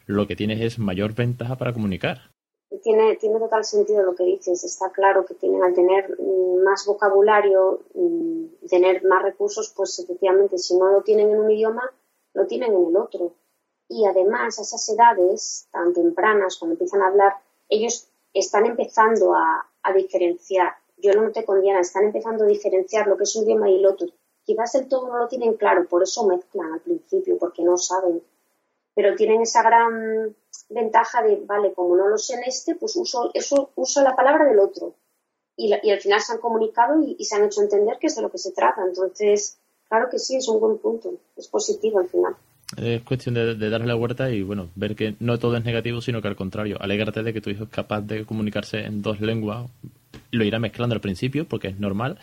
lo 0.05 0.27
que 0.27 0.35
tienes 0.35 0.59
es 0.59 0.77
mayor 0.77 1.13
ventaja 1.13 1.57
para 1.57 1.71
comunicar. 1.71 2.31
Tiene, 2.83 3.15
total 3.15 3.63
sentido 3.63 4.03
lo 4.03 4.13
que 4.13 4.25
dices. 4.25 4.61
Está 4.65 4.91
claro 4.91 5.25
que 5.25 5.35
tienen, 5.35 5.63
al 5.63 5.73
tener 5.73 6.17
mm, 6.19 6.63
más 6.63 6.85
vocabulario, 6.85 7.85
mm, 7.93 8.67
tener 8.69 9.05
más 9.05 9.23
recursos, 9.23 9.73
pues 9.75 9.97
efectivamente, 9.99 10.57
si 10.57 10.77
no 10.77 10.91
lo 10.91 11.01
tienen 11.01 11.29
en 11.29 11.39
un 11.39 11.51
idioma, 11.51 11.89
lo 12.33 12.45
tienen 12.45 12.73
en 12.73 12.87
el 12.87 12.97
otro. 12.97 13.35
Y 13.87 14.05
además, 14.05 14.59
a 14.59 14.63
esas 14.63 14.89
edades 14.89 15.69
tan 15.71 15.93
tempranas, 15.93 16.57
cuando 16.57 16.73
empiezan 16.73 17.01
a 17.03 17.07
hablar, 17.07 17.33
ellos 17.69 18.09
están 18.33 18.65
empezando 18.65 19.33
a 19.33 19.93
diferenciar 19.95 20.73
yo 20.97 21.13
no 21.13 21.23
noté 21.23 21.45
con 21.45 21.63
están 21.65 22.05
empezando 22.05 22.43
a 22.43 22.47
diferenciar 22.47 23.07
lo 23.07 23.17
que 23.17 23.23
es 23.23 23.35
un 23.35 23.43
idioma 23.43 23.69
y 23.69 23.77
el 23.77 23.85
otro. 23.85 24.07
Quizás 24.43 24.75
el 24.75 24.87
todo 24.87 25.09
no 25.09 25.17
lo 25.17 25.27
tienen 25.27 25.55
claro, 25.55 25.87
por 25.87 26.03
eso 26.03 26.25
mezclan 26.25 26.73
al 26.73 26.79
principio, 26.79 27.37
porque 27.37 27.63
no 27.63 27.77
saben. 27.77 28.23
Pero 28.95 29.15
tienen 29.15 29.41
esa 29.41 29.61
gran 29.61 30.35
ventaja 30.69 31.21
de, 31.21 31.35
vale, 31.45 31.73
como 31.73 31.95
no 31.95 32.07
lo 32.07 32.17
sé 32.17 32.35
en 32.35 32.43
este, 32.45 32.75
pues 32.75 32.95
uso, 32.95 33.29
eso, 33.33 33.71
uso 33.75 34.01
la 34.01 34.15
palabra 34.15 34.45
del 34.45 34.59
otro. 34.59 34.95
Y, 35.55 35.73
al 35.73 35.99
final 35.99 36.21
se 36.21 36.33
han 36.33 36.39
comunicado 36.39 37.01
y, 37.01 37.23
se 37.25 37.35
han 37.35 37.45
hecho 37.45 37.61
entender 37.61 37.97
que 37.99 38.07
es 38.07 38.15
de 38.15 38.21
lo 38.21 38.31
que 38.31 38.37
se 38.37 38.51
trata. 38.51 38.83
Entonces, 38.85 39.59
claro 39.89 40.09
que 40.09 40.19
sí, 40.19 40.37
es 40.37 40.47
un 40.47 40.59
buen 40.59 40.77
punto. 40.77 41.13
Es 41.35 41.47
positivo 41.47 41.99
al 41.99 42.07
final. 42.07 42.35
Es 42.75 43.01
cuestión 43.03 43.35
de, 43.35 43.55
darle 43.69 43.87
la 43.87 43.95
vuelta 43.95 44.29
y 44.29 44.43
bueno, 44.43 44.69
ver 44.75 44.95
que 44.95 45.15
no 45.19 45.39
todo 45.39 45.55
es 45.55 45.63
negativo, 45.63 46.01
sino 46.01 46.21
que 46.21 46.27
al 46.27 46.35
contrario, 46.35 46.77
alégrate 46.81 47.23
de 47.23 47.33
que 47.33 47.39
tu 47.39 47.49
hijo 47.49 47.63
es 47.63 47.69
capaz 47.69 48.01
de 48.01 48.25
comunicarse 48.25 48.83
en 48.83 49.01
dos 49.01 49.21
lenguas 49.21 49.69
lo 50.31 50.43
irá 50.43 50.59
mezclando 50.59 50.95
al 50.95 51.01
principio 51.01 51.47
porque 51.47 51.69
es 51.69 51.79
normal, 51.79 52.17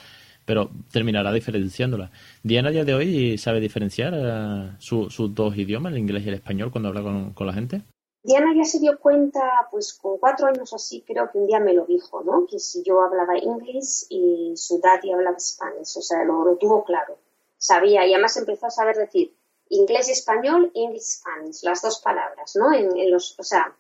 pero 0.45 0.71
terminará 0.93 1.33
diferenciándola. 1.33 2.11
Diana 2.43 2.69
a 2.69 2.73
día 2.73 2.85
de 2.85 2.95
hoy 2.95 3.39
sabe 3.39 3.61
diferenciar 3.61 4.13
eh, 4.15 4.71
sus 4.79 5.35
dos 5.35 5.57
idiomas, 5.57 5.93
el 5.93 5.99
inglés 5.99 6.25
y 6.25 6.29
el 6.29 6.35
español, 6.35 6.71
cuando 6.71 6.89
habla 6.89 7.03
con, 7.35 7.47
la 7.47 7.53
gente. 7.53 7.83
Diana 8.23 8.55
ya 8.57 8.65
se 8.65 8.81
dio 8.81 8.99
cuenta, 8.99 9.41
pues 9.71 9.93
con 9.95 10.19
cuatro 10.19 10.47
años 10.47 10.73
así, 10.73 11.03
creo 11.07 11.31
que 11.31 11.39
un 11.39 11.47
día 11.47 11.61
me 11.61 11.75
lo 11.75 11.85
dijo, 11.85 12.23
¿no? 12.25 12.47
Que 12.47 12.59
si 12.59 12.83
yo 12.83 13.03
hablaba 13.03 13.39
inglés 13.39 14.07
y 14.09 14.53
su 14.57 14.81
daddy 14.81 15.13
hablaba 15.13 15.37
español, 15.37 15.83
o 15.83 15.85
sea, 15.85 16.25
lo, 16.25 16.57
tuvo 16.57 16.85
claro. 16.85 17.19
Sabía, 17.59 18.07
y 18.07 18.13
además 18.13 18.37
empezó 18.37 18.67
a 18.67 18.71
saber 18.71 18.97
decir 18.97 19.35
inglés 19.69 20.09
español, 20.09 20.71
inglés 20.75 21.21
Spanish, 21.21 21.63
las 21.63 21.83
dos 21.83 22.01
palabras, 22.01 22.55
¿no? 22.57 22.73
En, 22.73 22.97
en, 22.97 23.11
los, 23.11 23.39
o 23.39 23.43
sea, 23.43 23.77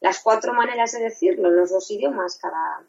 las 0.00 0.20
cuatro 0.20 0.52
maneras 0.54 0.92
de 0.92 1.00
decirlo, 1.00 1.50
los 1.50 1.70
dos 1.70 1.90
idiomas, 1.90 2.38
cada, 2.38 2.86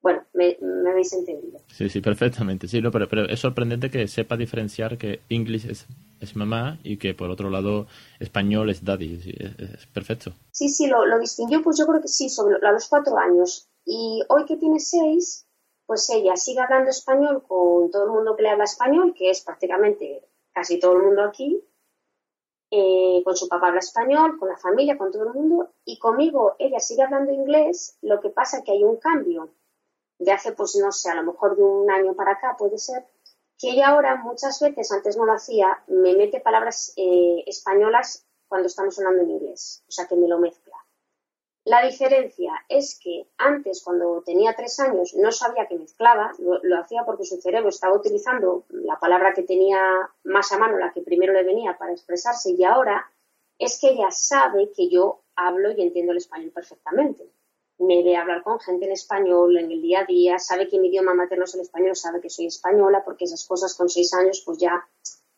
bueno, 0.00 0.24
me, 0.32 0.56
habéis 0.88 1.12
entendido. 1.12 1.60
Sí, 1.66 1.88
sí, 1.88 2.00
perfectamente. 2.00 2.68
Sí, 2.68 2.80
no, 2.80 2.90
pero, 2.90 3.08
pero 3.08 3.28
es 3.28 3.40
sorprendente 3.40 3.90
que 3.90 4.06
sepa 4.08 4.36
diferenciar 4.36 4.96
que 4.96 5.20
inglés 5.28 5.64
es, 5.64 5.86
es 6.20 6.36
mamá 6.36 6.78
y 6.84 6.98
que 6.98 7.14
por 7.14 7.30
otro 7.30 7.50
lado 7.50 7.88
español 8.20 8.70
es 8.70 8.84
daddy. 8.84 9.20
es, 9.58 9.86
perfecto. 9.86 10.32
Sí, 10.52 10.68
sí, 10.68 10.86
lo, 10.86 11.04
lo, 11.04 11.18
distinguió, 11.18 11.62
pues 11.62 11.78
yo 11.78 11.86
creo 11.86 12.00
que 12.00 12.08
sí, 12.08 12.28
sobre 12.28 12.56
a 12.56 12.72
los 12.72 12.88
cuatro 12.88 13.18
años. 13.18 13.68
Y 13.84 14.22
hoy 14.28 14.44
que 14.44 14.56
tiene 14.56 14.78
seis, 14.78 15.46
pues 15.86 16.08
ella 16.10 16.36
sigue 16.36 16.60
hablando 16.60 16.90
español 16.90 17.42
con 17.46 17.90
todo 17.90 18.04
el 18.04 18.10
mundo 18.10 18.36
que 18.36 18.42
le 18.42 18.50
habla 18.50 18.64
español, 18.64 19.14
que 19.16 19.30
es 19.30 19.40
prácticamente 19.40 20.27
casi 20.58 20.80
todo 20.80 20.94
el 20.94 21.04
mundo 21.04 21.22
aquí, 21.22 21.64
eh, 22.72 23.22
con 23.24 23.36
su 23.36 23.46
papá 23.46 23.68
habla 23.68 23.78
español, 23.78 24.40
con 24.40 24.48
la 24.48 24.56
familia, 24.56 24.98
con 24.98 25.12
todo 25.12 25.28
el 25.28 25.32
mundo, 25.32 25.70
y 25.84 26.00
conmigo 26.00 26.56
ella 26.58 26.80
sigue 26.80 27.04
hablando 27.04 27.32
inglés, 27.32 27.96
lo 28.02 28.20
que 28.20 28.30
pasa 28.30 28.64
que 28.64 28.72
hay 28.72 28.82
un 28.82 28.96
cambio 28.96 29.50
de 30.18 30.32
hace, 30.32 30.50
pues 30.50 30.74
no 30.74 30.90
sé, 30.90 31.10
a 31.10 31.14
lo 31.14 31.22
mejor 31.22 31.56
de 31.56 31.62
un 31.62 31.88
año 31.88 32.12
para 32.14 32.32
acá 32.32 32.56
puede 32.58 32.76
ser, 32.76 33.06
que 33.56 33.70
ella 33.70 33.90
ahora 33.90 34.16
muchas 34.16 34.58
veces, 34.60 34.90
antes 34.90 35.16
no 35.16 35.26
lo 35.26 35.34
hacía, 35.34 35.80
me 35.86 36.16
mete 36.16 36.40
palabras 36.40 36.92
eh, 36.96 37.44
españolas 37.46 38.26
cuando 38.48 38.66
estamos 38.66 38.98
hablando 38.98 39.22
en 39.22 39.30
inglés, 39.30 39.84
o 39.86 39.92
sea 39.92 40.08
que 40.08 40.16
me 40.16 40.26
lo 40.26 40.40
mezcla. 40.40 40.67
La 41.68 41.82
diferencia 41.82 42.52
es 42.66 42.98
que 42.98 43.28
antes, 43.36 43.82
cuando 43.82 44.22
tenía 44.22 44.54
tres 44.54 44.80
años, 44.80 45.14
no 45.14 45.30
sabía 45.30 45.66
que 45.66 45.78
mezclaba, 45.78 46.32
lo, 46.38 46.80
hacía 46.80 47.04
porque 47.04 47.26
su 47.26 47.40
cerebro 47.42 47.68
estaba 47.68 47.94
utilizando 47.94 48.64
la 48.70 48.98
palabra 48.98 49.34
que 49.34 49.42
tenía 49.42 50.10
más 50.24 50.50
a 50.52 50.58
mano, 50.58 50.78
la 50.78 50.92
que 50.94 51.02
primero 51.02 51.34
le 51.34 51.44
venía 51.44 51.76
para 51.76 51.92
expresarse, 51.92 52.52
y 52.52 52.64
ahora 52.64 53.10
es 53.58 53.78
que 53.80 53.90
ella 53.90 54.10
sabe 54.10 54.72
que 54.74 54.88
yo 54.88 55.20
hablo 55.36 55.70
y 55.70 55.82
entiendo 55.82 56.12
el 56.12 56.18
español 56.18 56.52
perfectamente 56.52 57.30
me 57.78 58.02
ve 58.02 58.16
hablar 58.16 58.42
con 58.42 58.58
gente 58.58 58.86
en 58.86 58.92
español 58.92 59.56
en 59.56 59.70
el 59.70 59.80
día 59.80 60.00
a 60.00 60.04
día, 60.04 60.38
sabe 60.38 60.68
que 60.68 60.80
mi 60.80 60.88
idioma 60.88 61.14
materno 61.14 61.44
es 61.44 61.54
el 61.54 61.60
español, 61.60 61.94
sabe 61.94 62.20
que 62.20 62.28
soy 62.28 62.46
española, 62.46 63.02
porque 63.04 63.24
esas 63.24 63.46
cosas 63.46 63.74
con 63.76 63.88
seis 63.88 64.12
años 64.14 64.42
pues 64.44 64.58
ya 64.58 64.84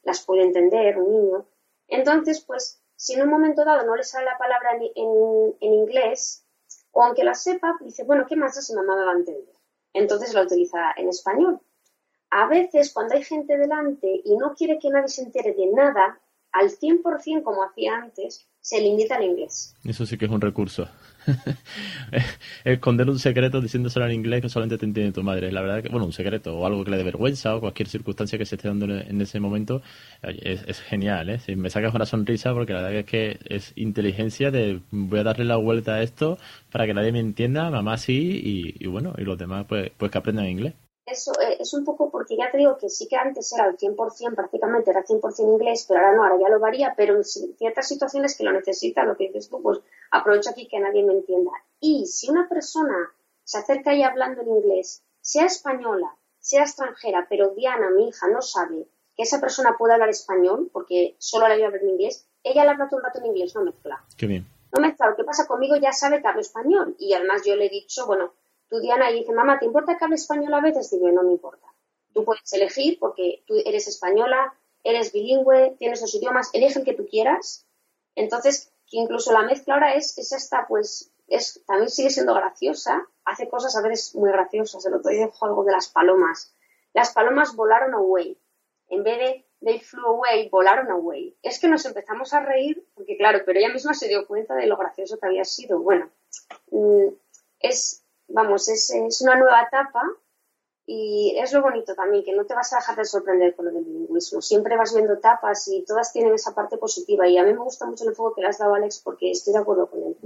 las 0.04 0.24
puede 0.24 0.44
entender 0.44 0.96
un 0.98 1.12
niño. 1.12 1.46
Entonces, 1.86 2.40
pues, 2.40 2.79
si 3.00 3.14
en 3.14 3.22
un 3.22 3.30
momento 3.30 3.64
dado 3.64 3.86
no 3.86 3.96
le 3.96 4.04
sale 4.04 4.26
la 4.26 4.36
palabra 4.36 4.72
en, 4.74 5.54
inglés, 5.62 6.44
o 6.90 7.02
aunque 7.02 7.24
la 7.24 7.32
sepa, 7.32 7.78
dice, 7.80 8.04
bueno, 8.04 8.26
¿qué 8.28 8.36
más 8.36 8.54
da 8.54 8.60
si 8.60 8.74
mamá 8.74 8.94
me 8.94 9.06
va 9.06 9.12
a 9.12 9.16
entender? 9.16 9.54
Entonces 9.94 10.34
la 10.34 10.42
utiliza 10.42 10.92
en 10.98 11.08
español. 11.08 11.62
A 12.28 12.46
veces, 12.46 12.92
cuando 12.92 13.14
hay 13.14 13.24
gente 13.24 13.56
delante 13.56 14.20
y 14.22 14.36
no 14.36 14.54
quiere 14.54 14.78
que 14.78 14.90
nadie 14.90 15.08
se 15.08 15.22
entere 15.22 15.54
de 15.54 15.68
nada, 15.68 16.20
al 16.52 16.70
100% 16.70 17.42
como 17.42 17.62
hacía 17.64 17.96
antes, 17.96 18.46
se 18.60 18.80
limita 18.80 19.16
al 19.16 19.24
inglés. 19.24 19.74
Eso 19.84 20.04
sí 20.04 20.18
que 20.18 20.26
es 20.26 20.30
un 20.30 20.40
recurso. 20.40 20.88
Esconder 22.64 23.08
un 23.08 23.18
secreto 23.18 23.60
diciéndoselo 23.60 24.06
en 24.06 24.12
inglés 24.12 24.42
que 24.42 24.48
solamente 24.48 24.78
te 24.78 24.84
entiende 24.84 25.12
tu 25.12 25.22
madre. 25.22 25.50
La 25.50 25.62
verdad 25.62 25.82
que, 25.82 25.88
bueno, 25.88 26.06
un 26.06 26.12
secreto 26.12 26.58
o 26.58 26.66
algo 26.66 26.84
que 26.84 26.90
le 26.90 26.98
dé 26.98 27.04
vergüenza 27.04 27.56
o 27.56 27.60
cualquier 27.60 27.88
circunstancia 27.88 28.38
que 28.38 28.44
se 28.44 28.56
esté 28.56 28.68
dando 28.68 28.86
en 28.86 29.20
ese 29.20 29.40
momento 29.40 29.82
es, 30.22 30.80
genial, 30.80 31.30
¿eh? 31.30 31.38
Si 31.38 31.56
me 31.56 31.70
sacas 31.70 31.94
una 31.94 32.06
sonrisa 32.06 32.52
porque 32.52 32.72
la 32.72 32.82
verdad 32.82 33.00
es 33.00 33.06
que 33.06 33.38
es 33.46 33.72
inteligencia 33.76 34.50
de 34.50 34.80
voy 34.90 35.20
a 35.20 35.24
darle 35.24 35.44
la 35.44 35.56
vuelta 35.56 35.94
a 35.94 36.02
esto 36.02 36.38
para 36.70 36.86
que 36.86 36.94
nadie 36.94 37.12
me 37.12 37.20
entienda, 37.20 37.70
mamá 37.70 37.96
sí 37.96 38.76
y, 38.78 38.86
bueno, 38.86 39.14
y 39.16 39.22
los 39.22 39.38
demás 39.38 39.66
pues, 39.68 39.90
pues 39.96 40.10
que 40.10 40.18
aprendan 40.18 40.46
inglés 40.46 40.74
eso 41.10 41.32
eh, 41.40 41.56
es 41.60 41.72
un 41.74 41.84
poco 41.84 42.10
porque 42.10 42.36
ya 42.36 42.50
te 42.50 42.58
digo 42.58 42.76
que 42.78 42.88
sí 42.88 43.08
que 43.08 43.16
antes 43.16 43.52
era 43.52 43.66
el 43.66 43.76
100%, 43.76 44.34
prácticamente 44.34 44.90
era 44.90 45.04
100% 45.04 45.40
inglés, 45.40 45.84
pero 45.88 46.00
ahora 46.00 46.16
no, 46.16 46.22
ahora 46.24 46.38
ya 46.40 46.48
lo 46.48 46.60
varía, 46.60 46.94
pero 46.96 47.16
en 47.16 47.24
ciertas 47.24 47.88
situaciones 47.88 48.36
que 48.36 48.44
lo 48.44 48.52
necesita, 48.52 49.04
lo 49.04 49.16
que 49.16 49.28
dices 49.28 49.48
tú, 49.48 49.60
pues 49.62 49.80
aprovecho 50.10 50.50
aquí 50.50 50.68
que 50.68 50.80
nadie 50.80 51.04
me 51.04 51.12
entienda. 51.14 51.50
Y 51.80 52.06
si 52.06 52.30
una 52.30 52.48
persona 52.48 53.12
se 53.44 53.58
acerca 53.58 53.90
ahí 53.90 54.02
hablando 54.02 54.42
en 54.42 54.48
inglés, 54.48 55.02
sea 55.20 55.46
española, 55.46 56.14
sea 56.38 56.62
extranjera, 56.62 57.26
pero 57.28 57.50
Diana, 57.54 57.90
mi 57.90 58.08
hija, 58.08 58.28
no 58.28 58.40
sabe 58.40 58.86
que 59.16 59.22
esa 59.24 59.40
persona 59.40 59.76
puede 59.76 59.94
hablar 59.94 60.08
español, 60.08 60.70
porque 60.72 61.16
solo 61.18 61.46
la 61.48 61.54
a 61.54 61.66
hablar 61.66 61.82
en 61.82 61.90
inglés, 61.90 62.26
ella 62.42 62.64
le 62.64 62.70
habla 62.70 62.88
todo 62.88 63.00
el 63.00 63.04
rato 63.04 63.18
en 63.18 63.26
inglés, 63.26 63.54
no 63.54 63.62
mezcla. 63.62 64.02
Qué 64.16 64.26
bien. 64.26 64.46
No 64.72 64.80
mezcla, 64.80 65.10
lo 65.10 65.16
que 65.16 65.24
pasa 65.24 65.46
conmigo 65.46 65.76
ya 65.76 65.92
sabe 65.92 66.22
que 66.22 66.28
hablo 66.28 66.40
español. 66.40 66.96
Y 66.98 67.12
además 67.12 67.42
yo 67.44 67.56
le 67.56 67.66
he 67.66 67.70
dicho, 67.70 68.06
bueno, 68.06 68.32
tú 68.70 68.80
Diana 68.80 69.10
y 69.10 69.20
dice, 69.20 69.32
mamá, 69.32 69.58
¿te 69.58 69.66
importa 69.66 69.98
que 69.98 70.04
hable 70.04 70.16
español 70.16 70.54
a 70.54 70.60
veces? 70.60 70.90
Digo, 70.90 71.10
no 71.10 71.22
me 71.22 71.32
importa. 71.32 71.66
Tú 72.14 72.24
puedes 72.24 72.50
elegir 72.52 72.98
porque 72.98 73.42
tú 73.46 73.54
eres 73.64 73.88
española, 73.88 74.54
eres 74.84 75.12
bilingüe, 75.12 75.76
tienes 75.78 76.00
los 76.00 76.14
idiomas, 76.14 76.50
elige 76.52 76.78
el 76.78 76.84
que 76.84 76.94
tú 76.94 77.06
quieras. 77.06 77.66
Entonces, 78.14 78.72
que 78.88 78.98
incluso 78.98 79.32
la 79.32 79.42
mezcla 79.42 79.74
ahora 79.74 79.94
es, 79.94 80.16
es 80.18 80.32
esta, 80.32 80.66
pues, 80.66 81.12
es, 81.28 81.62
también 81.66 81.90
sigue 81.90 82.10
siendo 82.10 82.34
graciosa, 82.34 83.06
hace 83.24 83.48
cosas 83.48 83.76
a 83.76 83.82
veces 83.82 84.14
muy 84.14 84.30
graciosas. 84.30 84.84
El 84.86 84.94
otro 84.94 85.10
día 85.10 85.26
dijo 85.26 85.44
algo 85.44 85.64
de 85.64 85.72
las 85.72 85.88
palomas. 85.88 86.54
Las 86.92 87.12
palomas 87.12 87.54
volaron 87.54 87.94
away. 87.94 88.38
En 88.88 89.04
vez 89.04 89.18
de 89.18 89.46
they 89.64 89.78
flew 89.78 90.04
away, 90.04 90.48
volaron 90.48 90.90
away. 90.90 91.36
Es 91.42 91.60
que 91.60 91.68
nos 91.68 91.84
empezamos 91.84 92.32
a 92.32 92.40
reír, 92.40 92.84
porque 92.94 93.16
claro, 93.16 93.40
pero 93.44 93.58
ella 93.58 93.72
misma 93.72 93.94
se 93.94 94.08
dio 94.08 94.26
cuenta 94.26 94.54
de 94.54 94.66
lo 94.66 94.76
gracioso 94.76 95.18
que 95.18 95.26
había 95.26 95.44
sido. 95.44 95.78
Bueno, 95.80 96.10
mm, 96.70 97.08
es, 97.60 97.99
vamos, 98.30 98.68
es, 98.68 98.90
es 98.90 99.20
una 99.22 99.36
nueva 99.36 99.62
etapa 99.62 100.02
y 100.92 101.36
es 101.38 101.52
lo 101.52 101.62
bonito 101.62 101.94
también, 101.94 102.24
que 102.24 102.34
no 102.34 102.44
te 102.44 102.52
vas 102.52 102.72
a 102.72 102.78
dejar 102.78 102.96
de 102.96 103.04
sorprender 103.04 103.54
con 103.54 103.66
lo 103.66 103.70
del 103.70 103.84
bilingüismo. 103.84 104.42
Siempre 104.42 104.76
vas 104.76 104.92
viendo 104.92 105.14
etapas 105.14 105.68
y 105.68 105.84
todas 105.84 106.12
tienen 106.12 106.34
esa 106.34 106.52
parte 106.52 106.78
positiva. 106.78 107.28
Y 107.28 107.38
a 107.38 107.44
mí 107.44 107.52
me 107.52 107.60
gusta 107.60 107.86
mucho 107.86 108.02
el 108.02 108.10
enfoque 108.10 108.34
que 108.36 108.42
le 108.42 108.48
has 108.48 108.58
dado, 108.58 108.74
Alex, 108.74 109.00
porque 109.04 109.30
estoy 109.30 109.52
de 109.52 109.60
acuerdo 109.60 109.86
con 109.86 110.00
él. 110.02 110.16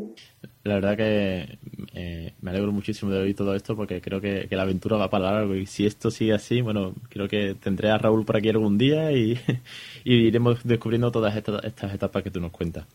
La 0.62 0.76
verdad 0.76 0.96
que 0.96 1.58
eh, 1.92 2.34
me 2.40 2.50
alegro 2.50 2.72
muchísimo 2.72 3.10
de 3.10 3.20
oír 3.20 3.36
todo 3.36 3.54
esto 3.54 3.76
porque 3.76 4.00
creo 4.00 4.22
que, 4.22 4.48
la 4.50 4.62
aventura 4.62 4.96
va 4.96 5.10
para 5.10 5.32
largo. 5.32 5.54
Y 5.54 5.66
si 5.66 5.84
esto 5.84 6.10
sigue 6.10 6.32
así, 6.32 6.62
bueno, 6.62 6.94
creo 7.10 7.28
que 7.28 7.54
tendré 7.54 7.90
a 7.90 7.98
Raúl 7.98 8.24
por 8.24 8.38
aquí 8.38 8.48
algún 8.48 8.78
día 8.78 9.12
y, 9.12 9.38
iremos 10.04 10.64
descubriendo 10.64 11.12
todas 11.12 11.36
estas 11.36 11.92
etapas 11.92 12.22
que 12.22 12.30
tú 12.30 12.40
nos 12.40 12.52
cuentas. 12.52 12.86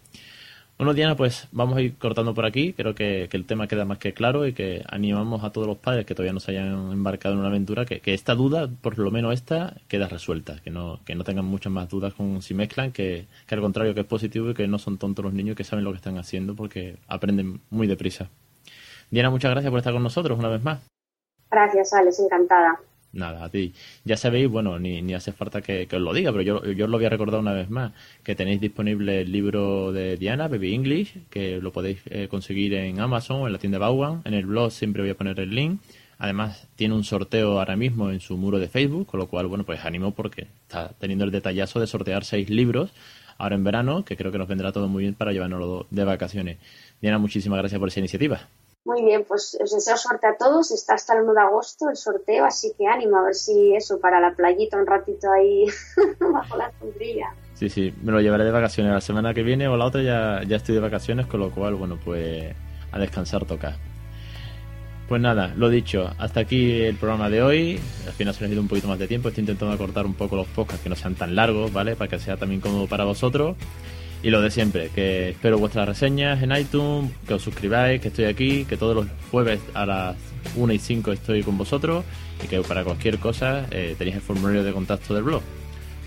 Bueno, 0.79 0.93
Diana, 0.93 1.17
pues 1.17 1.49
vamos 1.51 1.75
a 1.75 1.81
ir 1.81 1.97
cortando 1.97 2.33
por 2.33 2.45
aquí. 2.45 2.71
Creo 2.71 2.95
que, 2.95 3.27
el 3.29 3.45
tema 3.45 3.67
queda 3.67 3.83
más 3.83 3.97
que 3.97 4.13
claro 4.13 4.47
y 4.47 4.53
que 4.53 4.81
animamos 4.87 5.43
a 5.43 5.51
todos 5.51 5.67
los 5.67 5.77
padres 5.77 6.05
que 6.05 6.15
todavía 6.15 6.31
no 6.31 6.39
se 6.39 6.51
hayan 6.51 6.93
embarcado 6.93 7.33
en 7.33 7.41
una 7.41 7.49
aventura 7.49 7.83
que, 7.83 8.01
esta 8.13 8.33
duda, 8.33 8.69
por 8.81 8.97
lo 8.97 9.11
menos 9.11 9.33
esta, 9.33 9.75
queda 9.89 10.07
resuelta. 10.07 10.61
Que 10.63 10.69
no, 10.69 11.01
que 11.03 11.15
no 11.15 11.25
tengan 11.25 11.43
muchas 11.43 11.73
más 11.73 11.89
dudas 11.89 12.13
con 12.13 12.41
si 12.41 12.53
mezclan, 12.53 12.93
que, 12.93 13.27
que 13.45 13.55
al 13.55 13.59
contrario, 13.59 13.93
que 13.93 13.99
es 13.99 14.05
positivo 14.05 14.51
y 14.51 14.53
que 14.53 14.69
no 14.69 14.79
son 14.79 14.97
tontos 14.97 15.25
los 15.25 15.33
niños 15.33 15.57
que 15.57 15.65
saben 15.65 15.83
lo 15.83 15.91
que 15.91 15.97
están 15.97 16.17
haciendo 16.17 16.55
porque 16.55 16.95
aprenden 17.09 17.59
muy 17.69 17.85
deprisa. 17.85 18.29
Diana, 19.11 19.29
muchas 19.31 19.51
gracias 19.51 19.69
por 19.69 19.79
estar 19.79 19.91
con 19.91 20.03
nosotros 20.03 20.39
una 20.39 20.47
vez 20.47 20.63
más. 20.63 20.79
Gracias, 21.51 21.91
Alex, 21.91 22.21
encantada. 22.21 22.79
Nada, 23.11 23.43
a 23.43 23.49
ti. 23.49 23.73
Ya 24.03 24.17
sabéis, 24.17 24.47
bueno, 24.47 24.77
ni, 24.77 25.01
ni 25.01 25.15
hace 25.15 25.31
falta 25.31 25.61
que, 25.61 25.87
os 25.91 26.01
lo 26.01 26.13
diga, 26.13 26.31
pero 26.31 26.43
yo, 26.43 26.63
yo 26.71 26.85
os 26.85 26.91
lo 26.91 26.97
voy 26.97 27.05
a 27.05 27.09
recordar 27.09 27.39
una 27.39 27.53
vez 27.53 27.69
más, 27.69 27.91
que 28.23 28.35
tenéis 28.35 28.61
disponible 28.61 29.21
el 29.21 29.31
libro 29.31 29.91
de 29.91 30.15
Diana, 30.17 30.47
Baby 30.47 30.75
English, 30.75 31.17
que 31.29 31.59
lo 31.59 31.71
podéis 31.71 31.99
eh, 32.05 32.27
conseguir 32.27 32.75
en 32.75 32.99
Amazon 32.99 33.47
en 33.47 33.53
la 33.53 33.59
tienda 33.59 33.79
Baugan. 33.79 34.21
En 34.25 34.35
el 34.35 34.45
blog 34.45 34.71
siempre 34.71 35.01
voy 35.01 35.11
a 35.11 35.15
poner 35.15 35.39
el 35.39 35.53
link. 35.55 35.81
Además, 36.19 36.67
tiene 36.75 36.93
un 36.93 37.03
sorteo 37.03 37.57
ahora 37.57 37.75
mismo 37.75 38.11
en 38.11 38.19
su 38.19 38.37
muro 38.37 38.59
de 38.59 38.67
Facebook, 38.67 39.07
con 39.07 39.19
lo 39.19 39.27
cual, 39.27 39.47
bueno, 39.47 39.63
pues 39.63 39.83
animo 39.85 40.11
porque 40.13 40.47
está 40.63 40.89
teniendo 40.99 41.25
el 41.25 41.31
detallazo 41.31 41.79
de 41.79 41.87
sortear 41.87 42.25
seis 42.25 42.49
libros 42.49 42.91
ahora 43.37 43.55
en 43.55 43.63
verano, 43.63 44.03
que 44.03 44.17
creo 44.17 44.31
que 44.31 44.37
nos 44.37 44.49
vendrá 44.49 44.71
todo 44.71 44.87
muy 44.87 45.03
bien 45.03 45.15
para 45.15 45.31
llevarnos 45.31 45.87
de 45.89 46.03
vacaciones. 46.03 46.57
Diana, 47.01 47.17
muchísimas 47.17 47.57
gracias 47.57 47.79
por 47.79 47.87
esa 47.87 47.99
iniciativa. 47.99 48.41
Muy 48.85 49.03
bien, 49.03 49.25
pues 49.27 49.57
os 49.61 49.71
deseo 49.71 49.97
suerte 49.97 50.27
a 50.27 50.37
todos. 50.37 50.71
Está 50.71 50.93
hasta 50.95 51.13
el 51.13 51.23
1 51.23 51.33
de 51.33 51.41
agosto 51.41 51.89
el 51.89 51.95
sorteo, 51.95 52.45
así 52.45 52.73
que 52.77 52.87
ánimo 52.87 53.17
a 53.17 53.23
ver 53.25 53.35
si 53.35 53.75
eso, 53.75 53.99
para 53.99 54.19
la 54.19 54.33
playita 54.33 54.77
un 54.77 54.87
ratito 54.87 55.31
ahí 55.31 55.65
bajo 56.19 56.57
la 56.57 56.71
sombrilla. 56.79 57.33
Sí, 57.53 57.69
sí, 57.69 57.93
me 58.01 58.11
lo 58.11 58.21
llevaré 58.21 58.45
de 58.45 58.51
vacaciones. 58.51 58.93
La 58.93 59.01
semana 59.01 59.33
que 59.33 59.43
viene 59.43 59.67
o 59.67 59.75
la 59.75 59.85
otra 59.85 60.01
ya, 60.01 60.41
ya 60.47 60.55
estoy 60.55 60.75
de 60.75 60.81
vacaciones, 60.81 61.27
con 61.27 61.41
lo 61.41 61.51
cual, 61.51 61.75
bueno, 61.75 61.99
pues 62.03 62.55
a 62.91 62.99
descansar 62.99 63.45
toca. 63.45 63.77
Pues 65.09 65.21
nada, 65.21 65.53
lo 65.57 65.69
dicho, 65.69 66.07
hasta 66.19 66.39
aquí 66.39 66.81
el 66.81 66.95
programa 66.95 67.29
de 67.29 67.41
hoy. 67.41 67.79
Al 68.05 68.13
final 68.13 68.33
se 68.33 68.41
nos 68.41 68.49
ha 68.49 68.53
ido 68.53 68.61
un 68.61 68.67
poquito 68.67 68.87
más 68.87 68.99
de 68.99 69.07
tiempo. 69.07 69.29
Estoy 69.29 69.41
intentando 69.41 69.73
acortar 69.73 70.05
un 70.05 70.13
poco 70.13 70.35
los 70.35 70.47
podcasts 70.47 70.83
que 70.83 70.89
no 70.89 70.95
sean 70.95 71.15
tan 71.15 71.35
largos, 71.35 71.73
¿vale? 71.73 71.95
Para 71.95 72.09
que 72.09 72.19
sea 72.19 72.37
también 72.37 72.61
cómodo 72.61 72.87
para 72.87 73.05
vosotros. 73.05 73.57
Y 74.21 74.31
lo 74.31 74.41
de 74.41 74.51
siempre, 74.51 74.89
que 74.89 75.29
espero 75.29 75.57
vuestras 75.57 75.87
reseñas 75.87 76.43
en 76.43 76.51
iTunes, 76.51 77.11
que 77.25 77.35
os 77.35 77.41
suscribáis, 77.41 78.01
que 78.01 78.09
estoy 78.09 78.25
aquí, 78.25 78.65
que 78.65 78.75
todos 78.75 78.95
los 78.95 79.07
jueves 79.31 79.61
a 79.73 79.85
las 79.85 80.17
1 80.55 80.73
y 80.73 80.79
5 80.79 81.11
estoy 81.13 81.43
con 81.43 81.57
vosotros 81.57 82.03
y 82.43 82.47
que 82.47 82.59
para 82.61 82.83
cualquier 82.83 83.17
cosa 83.19 83.65
eh, 83.71 83.95
tenéis 83.97 84.17
el 84.17 84.21
formulario 84.21 84.63
de 84.63 84.73
contacto 84.73 85.13
del 85.13 85.23
blog. 85.23 85.41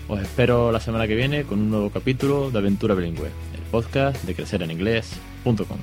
Os 0.07 0.19
espero 0.19 0.71
la 0.71 0.79
semana 0.79 1.07
que 1.07 1.15
viene 1.15 1.43
con 1.43 1.59
un 1.59 1.71
nuevo 1.71 1.89
capítulo 1.89 2.51
de 2.51 2.59
Aventura 2.59 2.93
Bilingüe, 2.93 3.27
el 3.27 3.61
podcast 3.71 4.23
de 4.23 4.35
crecereninglés.com. 4.35 5.77